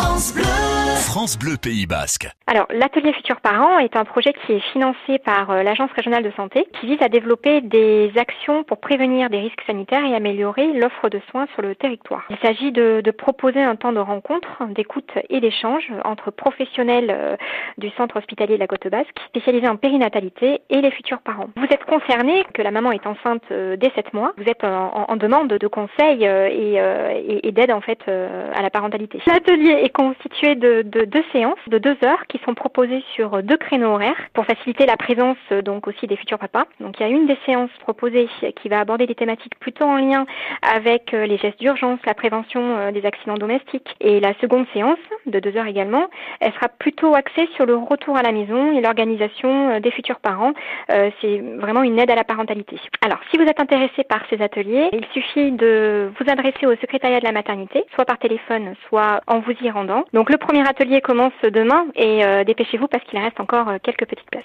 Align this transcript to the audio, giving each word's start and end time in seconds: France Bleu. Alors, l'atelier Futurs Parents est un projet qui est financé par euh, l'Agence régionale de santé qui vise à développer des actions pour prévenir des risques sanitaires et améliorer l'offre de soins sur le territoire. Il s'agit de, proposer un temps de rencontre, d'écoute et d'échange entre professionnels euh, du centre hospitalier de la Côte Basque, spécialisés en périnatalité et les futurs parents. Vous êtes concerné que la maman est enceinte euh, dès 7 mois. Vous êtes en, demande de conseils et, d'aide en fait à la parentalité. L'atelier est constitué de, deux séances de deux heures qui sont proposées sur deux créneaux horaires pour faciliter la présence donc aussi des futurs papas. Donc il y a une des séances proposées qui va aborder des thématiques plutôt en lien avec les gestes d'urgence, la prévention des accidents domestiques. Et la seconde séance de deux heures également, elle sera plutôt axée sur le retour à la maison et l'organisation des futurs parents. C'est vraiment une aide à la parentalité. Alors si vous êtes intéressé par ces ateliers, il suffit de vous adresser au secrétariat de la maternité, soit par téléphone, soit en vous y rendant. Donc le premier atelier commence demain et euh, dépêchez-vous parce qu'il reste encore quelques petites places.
France 0.00 0.32
Bleu. 0.32 0.69
Alors, 2.46 2.66
l'atelier 2.70 3.12
Futurs 3.12 3.40
Parents 3.40 3.78
est 3.78 3.94
un 3.94 4.04
projet 4.04 4.32
qui 4.32 4.54
est 4.54 4.72
financé 4.72 5.18
par 5.24 5.50
euh, 5.50 5.62
l'Agence 5.62 5.90
régionale 5.92 6.24
de 6.24 6.32
santé 6.32 6.66
qui 6.80 6.86
vise 6.86 7.00
à 7.00 7.08
développer 7.08 7.60
des 7.60 8.10
actions 8.16 8.64
pour 8.64 8.78
prévenir 8.78 9.30
des 9.30 9.38
risques 9.38 9.62
sanitaires 9.66 10.04
et 10.04 10.16
améliorer 10.16 10.72
l'offre 10.72 11.08
de 11.08 11.20
soins 11.30 11.46
sur 11.52 11.62
le 11.62 11.76
territoire. 11.76 12.24
Il 12.30 12.38
s'agit 12.38 12.72
de, 12.72 13.02
proposer 13.10 13.62
un 13.62 13.76
temps 13.76 13.92
de 13.92 14.00
rencontre, 14.00 14.64
d'écoute 14.70 15.12
et 15.28 15.40
d'échange 15.40 15.92
entre 16.04 16.30
professionnels 16.30 17.10
euh, 17.10 17.36
du 17.78 17.90
centre 17.90 18.16
hospitalier 18.16 18.54
de 18.54 18.60
la 18.60 18.66
Côte 18.66 18.88
Basque, 18.88 19.14
spécialisés 19.28 19.68
en 19.68 19.76
périnatalité 19.76 20.62
et 20.70 20.80
les 20.80 20.90
futurs 20.90 21.20
parents. 21.20 21.50
Vous 21.56 21.66
êtes 21.70 21.84
concerné 21.84 22.44
que 22.54 22.62
la 22.62 22.70
maman 22.70 22.92
est 22.92 23.06
enceinte 23.06 23.42
euh, 23.52 23.76
dès 23.76 23.90
7 23.94 24.14
mois. 24.14 24.32
Vous 24.38 24.48
êtes 24.48 24.64
en, 24.64 25.16
demande 25.16 25.48
de 25.48 25.68
conseils 25.68 26.24
et, 26.24 27.52
d'aide 27.52 27.70
en 27.70 27.80
fait 27.80 28.00
à 28.08 28.62
la 28.62 28.70
parentalité. 28.70 29.20
L'atelier 29.26 29.82
est 29.84 29.90
constitué 29.90 30.54
de, 30.54 30.82
deux 31.10 31.24
séances 31.32 31.58
de 31.66 31.78
deux 31.78 31.96
heures 32.04 32.26
qui 32.28 32.38
sont 32.44 32.54
proposées 32.54 33.02
sur 33.14 33.42
deux 33.42 33.56
créneaux 33.56 33.90
horaires 33.90 34.28
pour 34.32 34.46
faciliter 34.46 34.86
la 34.86 34.96
présence 34.96 35.36
donc 35.64 35.86
aussi 35.86 36.06
des 36.06 36.16
futurs 36.16 36.38
papas. 36.38 36.64
Donc 36.80 36.98
il 36.98 37.02
y 37.02 37.06
a 37.06 37.08
une 37.08 37.26
des 37.26 37.38
séances 37.44 37.70
proposées 37.80 38.28
qui 38.56 38.68
va 38.68 38.80
aborder 38.80 39.06
des 39.06 39.14
thématiques 39.14 39.58
plutôt 39.58 39.84
en 39.84 39.96
lien 39.96 40.26
avec 40.62 41.12
les 41.12 41.36
gestes 41.36 41.58
d'urgence, 41.58 41.98
la 42.06 42.14
prévention 42.14 42.90
des 42.92 43.04
accidents 43.04 43.34
domestiques. 43.34 43.94
Et 44.00 44.20
la 44.20 44.34
seconde 44.40 44.66
séance 44.72 44.98
de 45.26 45.38
deux 45.40 45.56
heures 45.56 45.66
également, 45.66 46.08
elle 46.40 46.52
sera 46.52 46.68
plutôt 46.68 47.14
axée 47.14 47.48
sur 47.56 47.66
le 47.66 47.76
retour 47.76 48.16
à 48.16 48.22
la 48.22 48.32
maison 48.32 48.72
et 48.72 48.80
l'organisation 48.80 49.78
des 49.80 49.90
futurs 49.90 50.20
parents. 50.20 50.52
C'est 50.88 51.38
vraiment 51.58 51.82
une 51.82 51.98
aide 51.98 52.10
à 52.10 52.14
la 52.14 52.24
parentalité. 52.24 52.76
Alors 53.02 53.18
si 53.30 53.38
vous 53.38 53.44
êtes 53.44 53.60
intéressé 53.60 54.04
par 54.04 54.20
ces 54.30 54.42
ateliers, 54.42 54.88
il 54.92 55.04
suffit 55.12 55.52
de 55.52 56.10
vous 56.18 56.30
adresser 56.30 56.66
au 56.66 56.74
secrétariat 56.76 57.20
de 57.20 57.24
la 57.24 57.32
maternité, 57.32 57.84
soit 57.94 58.04
par 58.04 58.18
téléphone, 58.18 58.74
soit 58.88 59.20
en 59.26 59.40
vous 59.40 59.54
y 59.62 59.70
rendant. 59.70 60.04
Donc 60.12 60.30
le 60.30 60.38
premier 60.38 60.66
atelier 60.68 61.00
commence 61.00 61.32
demain 61.42 61.86
et 61.94 62.24
euh, 62.24 62.44
dépêchez-vous 62.44 62.88
parce 62.88 63.04
qu'il 63.04 63.18
reste 63.18 63.40
encore 63.40 63.66
quelques 63.82 64.06
petites 64.06 64.30
places. 64.30 64.44